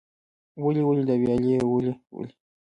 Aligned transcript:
ولي 0.63 0.81
ولې 0.85 1.03
د 1.07 1.11
ویالې 1.21 1.55
ولې 1.71 1.91
ولې؟ 2.15 2.33